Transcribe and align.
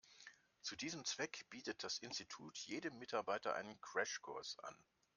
Zu 0.63 0.75
diesem 0.75 1.05
Zweck 1.05 1.47
bietet 1.51 1.83
das 1.83 1.99
Institut 1.99 2.57
jedem 2.57 2.97
Mitarbeiter 2.97 3.53
einen 3.53 3.79
Crashkurs 3.81 4.57
an. 4.57 4.75